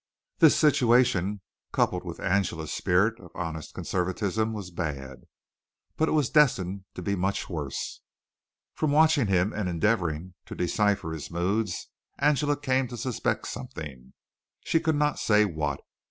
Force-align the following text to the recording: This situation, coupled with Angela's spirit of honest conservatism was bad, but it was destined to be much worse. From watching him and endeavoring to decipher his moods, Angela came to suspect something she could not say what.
This 0.39 0.57
situation, 0.57 1.41
coupled 1.71 2.03
with 2.03 2.19
Angela's 2.19 2.71
spirit 2.73 3.19
of 3.19 3.29
honest 3.35 3.75
conservatism 3.75 4.51
was 4.51 4.71
bad, 4.71 5.25
but 5.95 6.09
it 6.09 6.13
was 6.13 6.31
destined 6.31 6.85
to 6.95 7.03
be 7.03 7.15
much 7.15 7.47
worse. 7.47 8.01
From 8.73 8.89
watching 8.91 9.27
him 9.27 9.53
and 9.53 9.69
endeavoring 9.69 10.33
to 10.47 10.55
decipher 10.55 11.11
his 11.13 11.29
moods, 11.29 11.89
Angela 12.17 12.57
came 12.57 12.87
to 12.87 12.97
suspect 12.97 13.47
something 13.47 14.13
she 14.61 14.79
could 14.79 14.95
not 14.95 15.19
say 15.19 15.45
what. 15.45 15.79